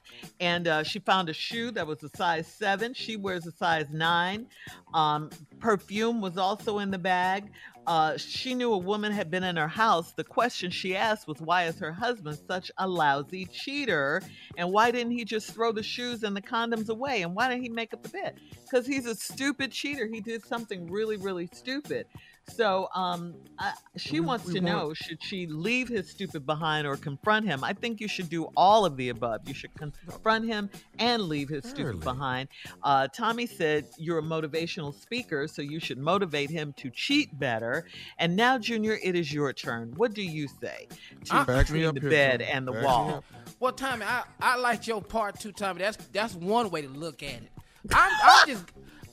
and 0.40 0.68
uh, 0.68 0.83
she 0.83 0.99
found 0.99 1.28
a 1.28 1.33
shoe 1.33 1.71
that 1.73 1.87
was 1.87 2.02
a 2.02 2.09
size 2.11 2.47
seven. 2.47 2.92
She 2.95 3.16
wears 3.16 3.47
a 3.47 3.52
size 3.52 3.87
nine. 3.90 4.47
Um, 4.95 5.30
perfume 5.61 6.21
was 6.21 6.37
also 6.37 6.78
in 6.78 6.90
the 6.90 6.99
bag. 6.99 7.50
Uh, 7.87 8.18
she 8.18 8.54
knew 8.54 8.75
a 8.75 8.78
woman 8.78 9.12
had 9.12 9.30
been 9.30 9.42
in 9.42 9.57
her 9.57 9.68
house. 9.68 10.12
The 10.12 10.25
question 10.25 10.71
she 10.71 10.95
asked 10.95 11.26
was, 11.26 11.40
Why 11.40 11.64
is 11.64 11.78
her 11.78 11.92
husband 11.92 12.38
such 12.47 12.71
a 12.76 12.87
lousy 12.87 13.47
cheater? 13.47 14.21
And 14.59 14.71
why 14.71 14.90
didn't 14.90 15.12
he 15.12 15.25
just 15.25 15.54
throw 15.54 15.73
the 15.73 15.83
shoes 15.83 16.23
and 16.23 16.37
the 16.37 16.42
condoms 16.42 16.90
away? 16.90 17.23
And 17.23 17.35
why 17.35 17.49
didn't 17.49 17.62
he 17.62 17.71
make 17.71 17.95
up 17.95 18.02
the 18.02 18.11
bed? 18.11 18.40
Because 18.62 18.87
he's 18.87 19.07
a 19.07 19.14
stupid 19.14 19.73
cheater. 19.73 20.07
He 20.07 20.21
did 20.21 20.45
something 20.45 20.87
really, 20.90 21.16
really 21.16 21.49
stupid. 21.50 22.07
So 22.49 22.88
um, 22.95 23.35
I, 23.59 23.73
she 23.97 24.21
we, 24.21 24.26
wants 24.26 24.47
we 24.47 24.55
to 24.55 24.61
want... 24.61 24.76
know 24.76 24.95
should 24.95 25.23
she 25.23 25.47
leave 25.47 25.88
his 25.88 26.09
stupid 26.09 26.47
behind 26.47 26.87
or 26.87 26.97
confront 26.97 27.47
him? 27.47 27.62
I 27.62 27.73
think 27.73 28.00
you 28.00 28.09
should 28.09 28.28
do 28.28 28.49
all 28.57 28.85
of 28.85 28.97
the 28.97 29.11
above. 29.11 29.47
You 29.47 29.55
should 29.55 29.75
confront 29.75 30.47
him 30.47 30.71
and 30.99 31.23
leave 31.23 31.49
his 31.49 31.64
stupid 31.64 32.00
behind. 32.00 32.49
Uh, 32.83 33.09
Tommy 33.09 33.47
said 33.47 33.87
you're 33.99 34.19
a 34.19 34.23
motivational 34.23 34.95
speaker, 34.99 35.47
so 35.47 35.62
you 35.62 35.81
should 35.81 35.99
motivate 35.99 36.50
him 36.50 36.73
to 36.78 36.90
cheat 36.90 37.38
better. 37.38 37.87
And 38.19 38.35
now, 38.37 38.59
Junior, 38.59 38.99
it 39.02 39.14
is 39.14 39.33
your 39.33 39.52
turn. 39.52 39.93
What 39.97 40.14
do 40.14 40.23
you 40.23 40.49
say 40.61 40.88
to 41.26 41.45
between 41.45 41.95
the 41.95 42.00
here, 42.00 42.11
bed 42.11 42.40
Tommy. 42.40 42.52
and 42.52 42.67
the 42.67 42.73
Back 42.73 42.85
wall? 42.85 43.25
Well, 43.61 43.73
Tommy, 43.73 44.05
I, 44.05 44.23
I 44.40 44.57
like 44.57 44.87
your 44.87 45.02
part 45.02 45.38
too, 45.40 45.52
Tommy. 45.52 45.81
That's 45.81 45.97
that's 46.09 46.35
one 46.35 46.71
way 46.71 46.83
to 46.83 46.88
look 46.88 47.23
at 47.23 47.31
it. 47.31 47.50
I'm, 47.93 48.12
I'm 48.23 48.49
just 48.49 48.64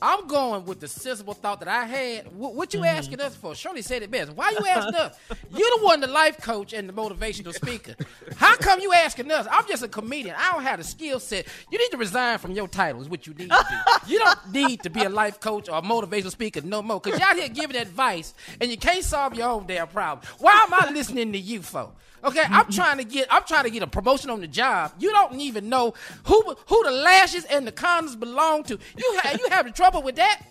I'm 0.06 0.28
going 0.28 0.66
with 0.66 0.80
the 0.80 0.88
sensible 0.88 1.34
thought 1.34 1.60
that 1.62 1.68
I 1.68 1.86
had. 1.86 2.32
What, 2.38 2.54
what 2.54 2.76
you 2.76 2.82
mm-hmm. 2.82 2.96
asking 2.96 3.22
us 3.22 3.36
for? 3.36 3.56
Shirley 3.56 3.82
said 3.82 4.04
it 4.04 4.12
best. 4.12 4.32
Why 4.34 4.52
you 4.52 4.64
asking 4.70 4.94
us? 4.94 5.18
You're 5.50 5.72
the 5.78 5.80
one, 5.82 6.00
the 6.00 6.06
life 6.06 6.40
coach 6.40 6.74
and 6.74 6.88
the 6.88 6.94
motivational 6.94 7.56
speaker. 7.56 7.96
How 8.36 8.56
come 8.56 8.80
you 8.82 8.94
asking 8.94 9.32
us? 9.32 9.48
I'm 9.50 9.68
just 9.68 9.82
a 9.82 9.88
comedian. 9.88 10.36
I 10.38 10.52
don't 10.52 10.62
have 10.62 10.78
the 10.78 10.84
skill 10.84 11.20
set. 11.20 11.48
You 11.72 11.80
need 11.80 11.90
to 11.90 11.98
resign 11.98 12.38
from 12.38 12.52
your 12.52 12.68
title. 12.68 13.02
Is 13.02 13.10
what 13.10 13.26
you 13.26 13.34
need 13.34 13.50
to 13.50 13.66
do. 13.68 14.12
You 14.14 14.20
don't 14.20 14.52
need 14.52 14.84
to 14.84 14.92
be 14.92 15.02
a 15.02 15.10
life 15.10 15.40
coach 15.40 15.70
or 15.70 15.80
a 15.80 15.82
motivational 15.82 16.30
speaker 16.30 16.62
no 16.62 16.84
more. 16.84 17.02
Cause 17.02 17.20
y'all 17.20 17.34
here 17.34 17.50
giving 17.50 17.76
advice 17.76 18.36
and 18.62 18.70
you 18.70 18.78
can't 18.78 19.04
solve 19.04 19.34
your 19.34 19.50
own 19.50 19.66
damn 19.66 19.88
problem. 19.88 20.24
Why 20.38 20.68
am 20.68 20.74
I 20.74 20.92
listening 20.92 21.32
to 21.34 21.40
you 21.40 21.64
for? 21.64 21.92
Okay, 22.26 22.42
I'm 22.42 22.66
mm-hmm. 22.66 22.72
trying 22.72 22.98
to 22.98 23.04
get 23.04 23.28
I'm 23.32 23.44
trying 23.44 23.66
to 23.66 23.70
get 23.70 23.84
a 23.84 23.88
promotion 23.88 24.30
on 24.30 24.42
the 24.42 24.48
job. 24.48 24.94
You 25.00 25.12
don't 25.12 25.40
even 25.40 25.70
know 25.70 25.94
who 26.24 26.56
who 26.68 26.84
the 26.84 26.92
lashes 26.92 27.46
and 27.46 27.68
the 27.68 27.72
condoms 27.72 28.20
belong 28.20 28.64
to. 28.64 28.80
You 28.98 29.20
have 29.24 29.40
you 29.40 29.48
having 29.50 29.74
trouble 29.74 30.02
with 30.02 30.16
that? 30.16 30.42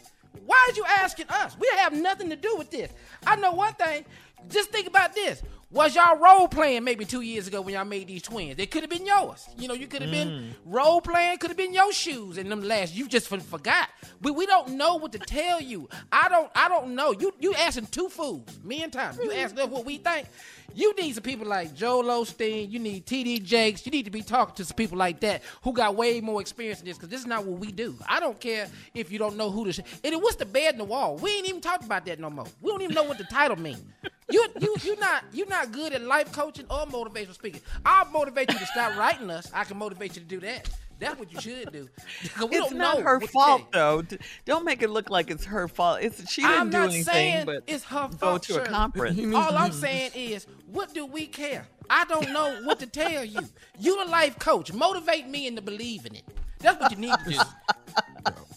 Why 0.47 0.69
are 0.71 0.77
you 0.77 0.85
asking 0.87 1.27
us? 1.29 1.57
We 1.59 1.69
have 1.79 1.93
nothing 1.93 2.31
to 2.31 2.37
do 2.37 2.55
with 2.57 2.71
this. 2.71 2.93
I 3.27 3.37
know 3.37 3.53
one 3.53 3.75
thing. 3.75 4.05
Just 4.49 4.71
think 4.71 4.87
about 4.87 5.15
this. 5.15 5.43
Was 5.71 5.95
y'all 5.95 6.17
role 6.19 6.47
playing 6.47 6.85
maybe 6.85 7.05
two 7.05 7.23
years 7.23 7.47
ago 7.49 7.61
when 7.61 7.75
y'all 7.75 7.85
made 7.85 8.07
these 8.07 8.23
twins? 8.23 8.57
They 8.57 8.67
could 8.67 8.83
have 8.83 8.91
been 8.91 9.07
yours. 9.07 9.49
You 9.59 9.69
know, 9.69 9.75
you 9.75 9.87
could 9.87 10.03
have 10.03 10.11
mm. 10.11 10.25
been 10.25 10.55
role 10.65 11.01
playing, 11.01 11.39
could 11.39 11.51
have 11.51 11.57
been 11.57 11.75
your 11.75 11.93
shoes 11.93 12.39
and 12.39 12.51
them 12.51 12.63
last. 12.63 12.95
You 12.95 13.09
just 13.09 13.29
forgot. 13.29 13.89
We 14.23 14.31
we 14.31 14.47
don't 14.47 14.71
know 14.77 14.97
what 14.97 15.13
to 15.13 15.19
tell 15.19 15.61
you. 15.61 15.89
I 16.13 16.29
don't 16.29 16.51
I 16.55 16.69
don't 16.69 16.95
know. 16.95 17.13
You 17.13 17.33
you 17.41 17.55
asking 17.55 17.87
two 17.87 18.09
fools, 18.09 18.47
me 18.63 18.83
and 18.83 18.93
Tom. 18.93 19.17
You 19.23 19.33
asking 19.33 19.61
us 19.61 19.69
what 19.69 19.85
we 19.85 19.99
think. 19.99 20.29
You 20.77 20.95
need 20.97 21.15
some 21.15 21.23
people 21.23 21.47
like 21.47 21.75
Joel 21.75 22.05
Osteen. 22.05 22.71
You 22.71 22.79
need 22.79 23.07
TD 23.07 23.43
Jakes. 23.43 23.87
You 23.87 23.93
need 23.93 24.05
to 24.05 24.11
be 24.11 24.23
talking 24.23 24.55
to 24.57 24.65
some 24.65 24.77
people 24.77 24.99
like 24.99 25.21
that 25.21 25.43
who 25.63 25.73
got 25.73 25.95
way 25.95 26.21
more 26.21 26.41
experience 26.41 26.81
in 26.81 26.87
this 26.87 26.97
because 26.97 27.11
this 27.11 27.21
is 27.21 27.27
not 27.27 27.45
what 27.45 27.61
we 27.61 27.71
do. 27.71 27.97
I 28.09 28.19
don't 28.19 28.41
care 28.41 28.69
if 28.95 29.13
you 29.13 29.19
don't 29.19 29.37
know 29.37 29.51
who 29.51 29.65
this. 29.67 29.81
And 30.03 30.23
what's 30.23 30.37
the 30.37 30.47
bed 30.47 30.75
in 30.75 30.79
the 30.79 30.85
wall? 30.85 31.17
We 31.17 31.31
ain't 31.37 31.49
even 31.49 31.61
talked 31.61 31.85
about 31.85 32.05
that 32.07 32.19
no 32.19 32.31
more. 32.31 32.47
We 32.61 32.71
don't 32.71 32.83
even 32.83 32.95
know 32.95 33.05
what 33.05 33.19
the 33.19 33.25
title 33.25 33.59
means. 33.59 33.83
You 34.31 34.47
you 34.59 34.77
you 34.83 34.97
not 34.97 35.25
you 35.33 35.47
not 35.47 35.73
good 35.73 35.93
at 35.93 36.03
life 36.03 36.33
coaching 36.33 36.65
or 36.71 36.87
motivational 36.87 37.35
speaking. 37.35 37.61
I'll 37.85 38.11
motivate 38.11 38.53
you 38.53 38.59
to 38.59 38.67
stop 38.67 38.97
writing 38.97 39.31
us. 39.31 39.51
I 39.53 39.65
can 39.65 39.77
motivate 39.77 40.17
you 40.17 40.23
to 40.23 40.29
do 40.29 40.41
that. 40.41 40.71
That's 40.99 41.19
what 41.19 41.33
you 41.33 41.41
should 41.41 41.73
do. 41.73 41.89
it's 42.51 42.73
not 42.73 43.03
her 43.03 43.21
fault 43.21 43.71
though. 43.73 44.03
Don't 44.45 44.65
make 44.65 44.83
it 44.83 44.89
look 44.89 45.11
like 45.11 45.31
it's 45.31 45.45
her 45.45 45.69
fault. 45.69 45.99
It's 46.01 46.31
she 46.31 46.41
didn't 46.41 46.59
I'm 46.59 46.71
do 46.71 46.83
anything 46.85 47.45
but 47.45 47.65
it's 47.67 47.85
her 47.85 48.09
fault. 48.09 48.11
go 48.13 48.27
fault, 48.29 48.43
to 48.45 48.53
Shirley. 48.55 48.67
a 48.67 48.71
conference. 48.71 49.21
All 49.35 49.57
I'm 49.57 49.73
saying 49.73 50.13
is, 50.15 50.47
what 50.67 50.95
do 50.95 51.05
we 51.05 51.27
care? 51.27 51.67
I 51.91 52.05
don't 52.07 52.33
know 52.33 52.61
what 52.65 52.81
to 52.81 52.87
tell 52.87 53.25
you. 53.25 53.41
You 53.79 54.05
the 54.05 54.11
life 54.11 54.39
coach. 54.39 54.73
Motivate 54.73 55.29
me 55.29 55.47
into 55.47 55.61
believing 55.61 56.15
it. 56.15 56.25
That's 56.61 56.81
what 56.81 56.91
you 56.93 56.97
need 56.97 57.15
to 57.25 57.31
do. 57.31 57.39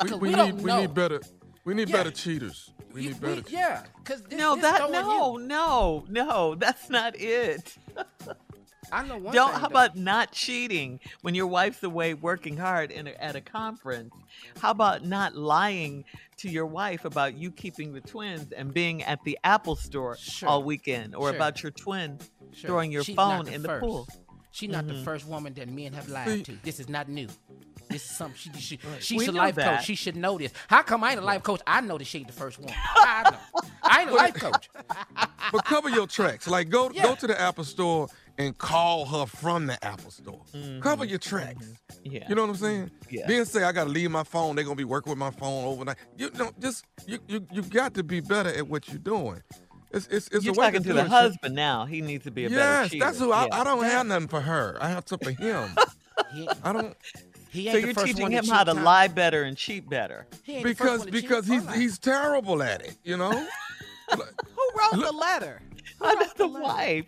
Yeah, 0.06 0.16
we, 0.16 0.30
we, 0.30 0.36
we, 0.36 0.36
need 0.36 0.62
we 0.62 0.74
need 0.74 0.94
better 0.94 1.20
we 1.66 1.74
need 1.74 1.90
yeah. 1.90 1.98
better 1.98 2.12
cheaters. 2.12 2.72
We 2.98 3.04
you, 3.04 3.10
need 3.10 3.22
better. 3.22 3.42
We, 3.42 3.54
yeah, 3.54 3.84
because 4.04 4.24
no, 4.32 4.56
that 4.56 4.90
no, 4.92 5.38
no, 5.38 6.04
no, 6.10 6.56
that's 6.56 6.90
not 6.90 7.14
it. 7.16 7.78
I 8.92 9.06
know 9.06 9.18
one 9.18 9.36
Don't. 9.36 9.52
Thing, 9.52 9.60
how 9.60 9.68
though. 9.68 9.74
about 9.74 9.96
not 9.96 10.32
cheating 10.32 11.00
when 11.22 11.36
your 11.36 11.46
wife's 11.46 11.84
away 11.84 12.16
working 12.16 12.58
hard 12.58 12.90
in 12.90 13.06
a, 13.06 13.12
at 13.24 13.36
a 13.36 13.42
conference? 13.42 14.16
How 14.60 14.72
about 14.72 15.06
not 15.06 15.36
lying 15.36 16.06
to 16.38 16.50
your 16.50 16.66
wife 16.66 17.06
about 17.06 17.38
you 17.38 17.52
keeping 17.52 17.94
the 17.94 18.02
twins 18.02 18.52
and 18.52 18.74
being 18.74 19.04
at 19.04 19.24
the 19.24 19.38
Apple 19.44 19.76
store 19.76 20.18
sure. 20.18 20.50
all 20.50 20.64
weekend, 20.64 21.14
or 21.14 21.28
sure. 21.28 21.36
about 21.36 21.62
your 21.62 21.72
twin 21.72 22.18
sure. 22.52 22.68
throwing 22.68 22.92
your 22.92 23.04
She's 23.04 23.16
phone 23.16 23.46
the 23.46 23.54
in 23.54 23.64
first. 23.64 23.82
the 23.82 23.88
pool? 23.88 24.08
She's 24.50 24.72
not 24.72 24.86
mm-hmm. 24.86 24.98
the 24.98 25.04
first 25.04 25.28
woman 25.28 25.54
that 25.54 25.70
men 25.70 25.94
have 25.94 26.10
lied 26.10 26.46
to. 26.46 26.58
This 26.64 26.80
is 26.80 26.90
not 26.90 27.08
new. 27.10 27.28
This 27.90 28.04
is 28.04 28.18
something 28.18 28.38
she, 28.38 28.78
she 28.78 28.80
she's 29.00 29.28
a 29.28 29.32
life 29.32 29.56
that. 29.56 29.78
coach. 29.78 29.86
She 29.86 29.96
should 29.96 30.16
know 30.16 30.38
this. 30.38 30.52
How 30.68 30.82
come 30.82 31.04
I 31.04 31.12
ain't 31.12 31.20
a 31.20 31.24
life 31.24 31.44
coach? 31.44 31.62
I 31.66 31.82
know 31.82 31.98
that 31.98 32.06
she 32.06 32.20
ain't 32.20 32.28
the 32.28 32.34
first 32.34 32.60
one. 32.60 32.74
I 32.76 33.32
know. 33.32 33.62
I 33.84 34.02
ain't 34.02 34.12
a 34.12 34.14
life 34.14 34.34
coach. 34.34 34.70
but 35.52 35.66
cover 35.66 35.90
your 35.90 36.08
tracks. 36.08 36.48
Like 36.48 36.70
go 36.70 36.92
yeah. 36.94 37.04
go 37.04 37.16
to 37.16 37.28
the 37.28 37.40
Apple 37.40 37.64
store 37.64 38.08
and 38.38 38.58
call 38.58 39.06
her 39.06 39.26
from 39.26 39.68
the 39.68 39.84
Apple 39.84 40.12
store. 40.12 40.42
Mm-hmm. 40.54 40.82
Cover 40.82 41.06
your 41.06 41.20
tracks. 41.20 41.66
Mm-hmm. 41.66 42.12
Yeah. 42.12 42.26
You 42.30 42.36
know 42.36 42.44
what 42.44 42.52
I'm 42.52 42.56
saying? 42.58 42.92
Yeah. 43.10 43.28
Then 43.28 43.46
say 43.46 43.64
I 43.64 43.72
gotta 43.72 43.90
leave 43.90 44.12
my 44.12 44.24
phone. 44.24 44.56
They're 44.56 44.66
gonna 44.66 44.76
be 44.76 44.84
working 44.84 45.10
with 45.10 45.20
my 45.20 45.32
phone 45.32 45.66
overnight. 45.66 45.98
You 46.18 46.30
know, 46.32 46.52
just 46.60 46.86
you 47.06 47.20
you 47.28 47.46
you 47.52 47.62
got 47.62 47.94
to 47.96 48.04
be 48.04 48.20
better 48.20 48.50
at 48.50 48.68
what 48.68 48.88
you're 48.90 48.98
doing. 48.98 49.42
It's, 49.92 50.08
it's, 50.08 50.28
it's 50.30 50.46
You're 50.46 50.54
talking 50.54 50.84
to, 50.84 50.90
to 50.90 50.94
the 50.94 51.06
husband 51.06 51.56
now. 51.56 51.86
He 51.86 52.02
needs 52.02 52.26
to 52.26 52.32
be 52.32 52.46
a 52.46 52.50
yes, 52.50 52.90
better 52.90 52.96
Yes, 52.98 53.06
that's 53.06 53.20
who 53.20 53.32
I, 53.32 53.48
I 53.52 53.64
don't 53.64 53.84
have 53.86 54.06
nothing 54.06 54.28
for 54.28 54.42
her. 54.42 54.78
I 54.82 54.90
have 54.90 55.06
something 55.08 55.36
for 55.36 55.42
him. 55.42 55.70
I 56.64 56.74
don't. 56.74 56.96
He 57.50 57.72
so 57.72 57.78
you're 57.78 57.94
teaching 57.94 58.32
him 58.32 58.46
how 58.46 58.64
to 58.64 58.74
time. 58.74 58.84
lie 58.84 59.08
better 59.08 59.44
and 59.44 59.56
cheat 59.58 59.90
better. 59.90 60.28
Because 60.46 61.06
because 61.06 61.48
he's 61.48 61.74
he's 61.74 62.00
terrible 62.00 62.62
at 62.62 62.82
it. 62.82 62.98
You 63.04 63.18
know. 63.18 63.32
Who 64.12 64.20
wrote 64.20 65.04
the 65.04 65.12
letter? 65.12 65.62
Who 66.00 66.06
wrote 66.06 66.20
the, 66.20 66.34
the 66.38 66.48
wife. 66.48 67.06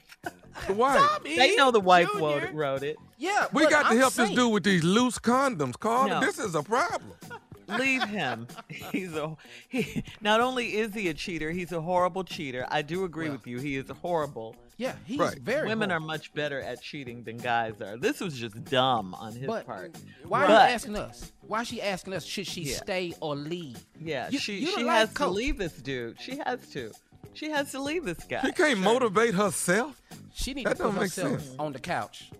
The 0.67 0.73
wife. 0.73 0.99
Tommy 0.99 1.37
they 1.37 1.55
know 1.55 1.71
the 1.71 1.79
wife 1.79 2.09
wrote, 2.15 2.51
wrote 2.53 2.83
it. 2.83 2.97
Yeah, 3.17 3.47
we 3.53 3.67
got 3.67 3.83
to 3.83 3.87
I'm 3.89 3.97
help 3.97 4.13
saying. 4.13 4.29
this 4.29 4.37
dude 4.37 4.53
with 4.53 4.63
these 4.63 4.83
loose 4.83 5.19
condoms, 5.19 5.79
Carl. 5.79 6.07
No. 6.07 6.19
This 6.21 6.39
is 6.39 6.55
a 6.55 6.63
problem. 6.63 7.13
Leave 7.77 8.03
him. 8.03 8.47
He's 8.91 9.15
a 9.15 9.35
he. 9.67 10.03
Not 10.21 10.41
only 10.41 10.77
is 10.77 10.93
he 10.93 11.09
a 11.09 11.13
cheater, 11.13 11.51
he's 11.51 11.71
a 11.71 11.81
horrible 11.81 12.23
cheater. 12.23 12.65
I 12.69 12.81
do 12.81 13.03
agree 13.03 13.25
well, 13.25 13.33
with 13.33 13.47
you. 13.47 13.59
He 13.59 13.75
is 13.75 13.89
horrible. 14.01 14.55
Yeah, 14.77 14.93
he's 15.05 15.19
right. 15.19 15.37
very. 15.37 15.67
Women 15.67 15.89
horrible. 15.89 16.05
are 16.05 16.07
much 16.07 16.33
better 16.33 16.61
at 16.61 16.81
cheating 16.81 17.23
than 17.23 17.37
guys 17.37 17.81
are. 17.81 17.97
This 17.97 18.21
was 18.21 18.37
just 18.37 18.63
dumb 18.65 19.13
on 19.15 19.33
his 19.33 19.45
but 19.45 19.65
part. 19.65 19.95
Why 20.23 20.41
but, 20.41 20.51
are 20.51 20.67
you 20.67 20.73
asking 20.73 20.95
us? 20.95 21.31
Why 21.41 21.61
is 21.61 21.67
she 21.67 21.81
asking 21.81 22.13
us? 22.13 22.23
Should 22.25 22.47
she 22.47 22.61
yeah. 22.61 22.77
stay 22.77 23.13
or 23.19 23.35
leave? 23.35 23.85
Yeah, 23.99 24.29
you, 24.29 24.39
she 24.39 24.65
she 24.65 24.85
has 24.87 25.09
coach. 25.09 25.27
to 25.27 25.33
leave 25.33 25.57
this 25.57 25.73
dude. 25.73 26.19
She 26.19 26.37
has 26.45 26.65
to. 26.69 26.91
She 27.33 27.49
has 27.51 27.71
to 27.71 27.81
leave 27.81 28.05
this 28.05 28.23
guy. 28.23 28.41
She 28.41 28.51
can't 28.51 28.77
sure. 28.77 28.77
motivate 28.77 29.33
herself. 29.33 30.01
She 30.33 30.53
needs 30.53 30.69
to 30.69 30.75
put 30.75 30.93
herself 30.93 31.41
sense. 31.41 31.55
on 31.59 31.73
the 31.73 31.79
couch. 31.79 32.31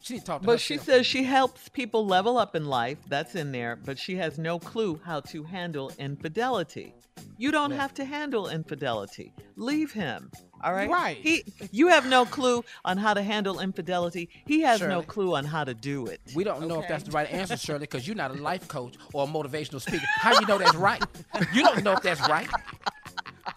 She 0.00 0.14
need 0.14 0.20
to 0.20 0.26
talk 0.26 0.40
to 0.40 0.46
But 0.46 0.52
herself. 0.52 0.80
she 0.80 0.84
says 0.84 1.06
she 1.06 1.24
helps 1.24 1.68
people 1.68 2.06
level 2.06 2.38
up 2.38 2.54
in 2.54 2.66
life. 2.66 2.98
That's 3.08 3.34
in 3.34 3.52
there. 3.52 3.76
But 3.76 3.98
she 3.98 4.16
has 4.16 4.38
no 4.38 4.58
clue 4.58 5.00
how 5.04 5.20
to 5.20 5.42
handle 5.44 5.92
infidelity. 5.98 6.94
You 7.36 7.50
don't 7.50 7.70
yeah. 7.72 7.78
have 7.78 7.94
to 7.94 8.04
handle 8.04 8.48
infidelity. 8.48 9.32
Leave 9.56 9.92
him. 9.92 10.30
All 10.62 10.72
right. 10.72 10.88
Right. 10.88 11.16
He, 11.16 11.44
you 11.70 11.88
have 11.88 12.08
no 12.08 12.24
clue 12.24 12.64
on 12.84 12.96
how 12.96 13.14
to 13.14 13.22
handle 13.22 13.60
infidelity. 13.60 14.28
He 14.46 14.60
has 14.62 14.80
Shirley. 14.80 14.94
no 14.94 15.02
clue 15.02 15.34
on 15.34 15.44
how 15.44 15.64
to 15.64 15.74
do 15.74 16.06
it. 16.06 16.20
We 16.34 16.44
don't 16.44 16.58
okay. 16.58 16.66
know 16.66 16.80
if 16.80 16.88
that's 16.88 17.04
the 17.04 17.10
right 17.12 17.30
answer, 17.30 17.56
Shirley, 17.56 17.80
because 17.80 18.06
you're 18.06 18.16
not 18.16 18.30
a 18.30 18.34
life 18.34 18.66
coach 18.68 18.96
or 19.12 19.24
a 19.24 19.26
motivational 19.26 19.80
speaker. 19.80 20.04
How 20.16 20.38
you 20.38 20.46
know 20.46 20.58
that's 20.58 20.74
right? 20.76 21.02
You 21.52 21.62
don't 21.62 21.84
know 21.84 21.92
if 21.92 22.02
that's 22.02 22.26
right. 22.28 22.48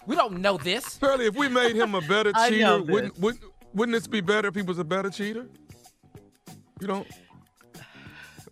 We 0.06 0.16
don't 0.16 0.42
know 0.42 0.58
this. 0.58 0.98
Shirley, 1.00 1.26
if 1.26 1.36
we 1.36 1.48
made 1.48 1.76
him 1.76 1.96
a 1.96 2.02
better 2.02 2.34
cheater, 2.34 2.82
wouldn't, 2.82 3.20
wouldn't 3.20 3.44
wouldn't 3.74 3.96
this 3.96 4.08
be 4.08 4.22
better 4.22 4.50
if 4.50 4.56
he 4.56 4.62
was 4.62 4.80
a 4.80 4.84
better 4.84 5.10
cheater? 5.10 5.48
You 6.82 6.88
don't. 6.88 7.08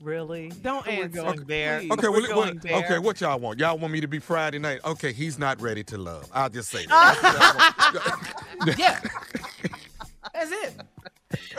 Really? 0.01 0.47
Don't 0.61 0.87
We're 0.87 0.93
answer. 0.93 1.21
Going 1.21 1.43
there. 1.43 1.79
Okay, 1.91 2.07
We're 2.07 2.21
well, 2.21 2.27
going 2.27 2.53
what, 2.55 2.61
there. 2.61 2.85
okay. 2.85 2.99
What 2.99 3.19
y'all 3.19 3.37
want? 3.37 3.59
Y'all 3.59 3.77
want 3.77 3.91
me 3.91 3.99
to 3.99 4.07
be 4.07 4.19
Friday 4.19 4.57
night? 4.57 4.79
Okay, 4.85 5.11
he's 5.11 5.37
not 5.37 5.59
ready 5.61 5.83
to 5.83 5.97
love. 5.97 6.29
I'll 6.33 6.47
just 6.47 6.69
say 6.69 6.85
that. 6.85 8.75
yeah. 8.77 9.01
That's 10.33 10.51
it. 10.51 10.73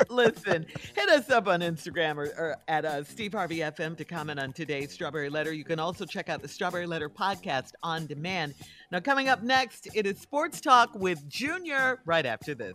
Listen, 0.09 0.64
hit 0.94 1.11
us 1.11 1.28
up 1.30 1.48
on 1.48 1.61
Instagram 1.61 2.16
or, 2.16 2.33
or 2.38 2.56
at 2.66 2.87
uh, 2.87 3.04
Steve 3.04 3.35
Harvey 3.35 3.59
FM 3.59 3.94
to 3.98 4.06
comment 4.06 4.40
on 4.40 4.54
today's 4.54 4.90
Strawberry 4.90 5.28
Letter. 5.28 5.52
You 5.52 5.64
can 5.64 5.78
also 5.78 6.06
check 6.06 6.30
out 6.30 6.40
the 6.40 6.48
Strawberry 6.48 6.87
Letter 6.87 7.11
podcast 7.11 7.72
on 7.83 8.06
demand. 8.06 8.54
Now, 8.90 9.00
coming 9.00 9.28
up 9.28 9.42
next, 9.42 9.87
it 9.94 10.06
is 10.06 10.18
Sports 10.18 10.62
Talk 10.62 10.94
with 10.94 11.28
Junior 11.28 12.00
right 12.06 12.24
after 12.24 12.54
this. 12.54 12.74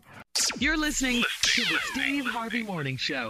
You're 0.59 0.77
listening 0.77 1.23
to 1.41 1.61
the 1.63 1.79
Steve 1.91 2.25
Harvey 2.27 2.61
Morning 2.61 2.97
Show. 2.97 3.29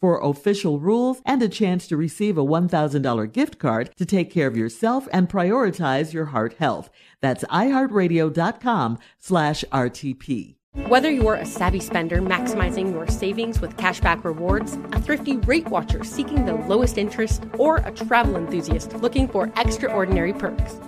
for 0.00 0.20
official 0.20 0.78
rules 0.78 1.20
and 1.24 1.42
a 1.42 1.48
chance 1.48 1.86
to 1.88 1.96
receive 1.96 2.38
a 2.38 2.44
$1,000 2.44 3.32
gift 3.32 3.58
card 3.58 3.90
to 3.96 4.06
take 4.06 4.30
care 4.30 4.46
of 4.46 4.56
yourself 4.56 5.08
and 5.12 5.28
prioritize 5.28 6.12
your 6.12 6.26
heart 6.26 6.54
health. 6.54 6.90
That's 7.20 7.44
iHeartRadio.com 7.44 8.98
slash 9.18 9.64
RTP. 9.72 10.58
Whether 10.86 11.10
you're 11.10 11.34
a 11.34 11.46
savvy 11.46 11.80
spender 11.80 12.22
maximizing 12.22 12.92
your 12.92 13.08
savings 13.08 13.60
with 13.60 13.76
cashback 13.76 14.22
rewards, 14.22 14.74
a 14.92 15.00
thrifty 15.00 15.36
rate 15.38 15.66
watcher 15.68 16.04
seeking 16.04 16.44
the 16.44 16.54
lowest 16.54 16.98
interest, 16.98 17.44
or 17.54 17.78
a 17.78 17.90
travel 17.90 18.36
enthusiast 18.36 18.94
looking 18.94 19.26
for 19.26 19.52
extraordinary 19.56 20.32
perks, 20.32 20.78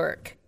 Work. 0.00 0.39